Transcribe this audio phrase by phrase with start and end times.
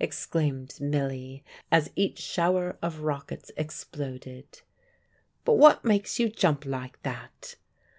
[0.00, 4.62] exclaimed Milly, as each shower of rockets exploded.
[5.44, 7.56] "But what makes you jump like that?"